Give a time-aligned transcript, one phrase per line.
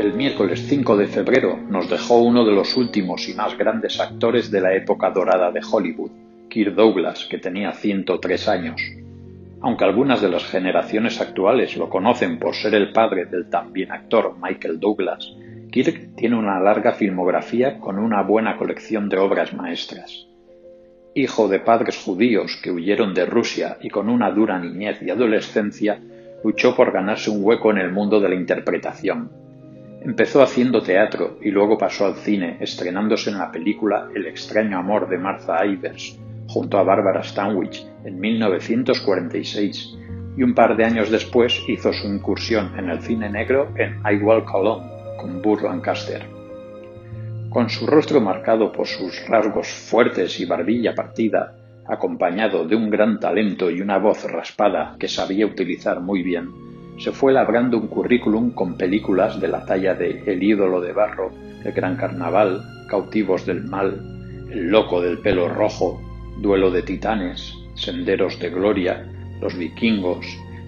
[0.00, 4.50] El miércoles 5 de febrero nos dejó uno de los últimos y más grandes actores
[4.50, 6.10] de la época dorada de Hollywood,
[6.48, 8.80] Kirk Douglas, que tenía 103 años.
[9.60, 14.36] Aunque algunas de las generaciones actuales lo conocen por ser el padre del también actor
[14.42, 15.34] Michael Douglas,
[15.70, 20.26] Kirk tiene una larga filmografía con una buena colección de obras maestras.
[21.14, 26.00] Hijo de padres judíos que huyeron de Rusia y con una dura niñez y adolescencia,
[26.42, 29.39] luchó por ganarse un hueco en el mundo de la interpretación.
[30.02, 35.10] Empezó haciendo teatro y luego pasó al cine, estrenándose en la película El extraño amor
[35.10, 36.18] de Martha Ivers,
[36.48, 39.98] junto a Barbara Stanwyck en 1946
[40.38, 44.16] y un par de años después hizo su incursión en el cine negro en I
[44.22, 44.86] Walk Alone
[45.20, 46.24] con Burr Lancaster.
[47.50, 51.56] Con su rostro marcado por sus rasgos fuertes y barbilla partida,
[51.86, 56.69] acompañado de un gran talento y una voz raspada que sabía utilizar muy bien,
[57.00, 61.30] se fue labrando un currículum con películas de la talla de El ídolo de barro,
[61.64, 65.98] El gran carnaval, Cautivos del mal, El loco del pelo rojo,
[66.42, 70.26] Duelo de Titanes, Senderos de Gloria, Los Vikingos,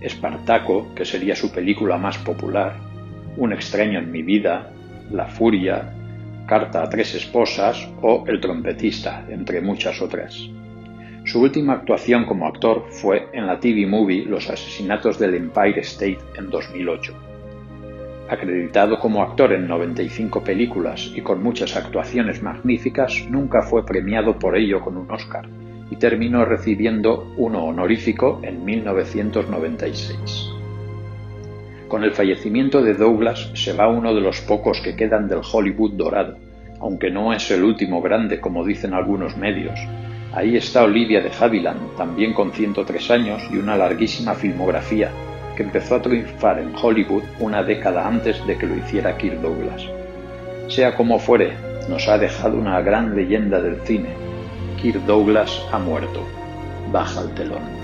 [0.00, 2.78] Espartaco, que sería su película más popular,
[3.36, 4.70] Un extraño en mi vida,
[5.10, 5.92] La Furia,
[6.46, 10.48] Carta a tres esposas o El trompetista, entre muchas otras.
[11.24, 16.18] Su última actuación como actor fue en la TV movie Los asesinatos del Empire State
[16.36, 17.14] en 2008.
[18.28, 24.54] Acreditado como actor en 95 películas y con muchas actuaciones magníficas, nunca fue premiado por
[24.54, 25.48] ello con un Oscar
[25.90, 30.50] y terminó recibiendo uno honorífico en 1996.
[31.88, 35.92] Con el fallecimiento de Douglas se va uno de los pocos que quedan del Hollywood
[35.92, 36.36] dorado,
[36.80, 39.80] aunque no es el último grande como dicen algunos medios.
[40.32, 45.10] Ahí está Olivia de Havilland, también con 103 años y una larguísima filmografía,
[45.56, 49.82] que empezó a triunfar en Hollywood una década antes de que lo hiciera Kirk Douglas.
[50.68, 51.52] Sea como fuere,
[51.88, 54.08] nos ha dejado una gran leyenda del cine.
[54.80, 56.26] Kirk Douglas ha muerto.
[56.90, 57.83] Baja el telón.